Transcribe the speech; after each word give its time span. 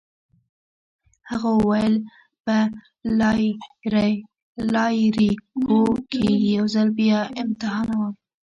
هغه 1.29 1.49
وویل: 1.59 1.95
په 2.43 2.55
لایریکو 4.73 5.79
کي 6.11 6.25
يې 6.45 6.49
یو 6.57 6.65
ځل 6.75 6.87
بیا 6.99 7.19
امتحانوم. 7.43 8.13